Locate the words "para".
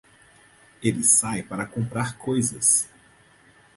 1.43-1.63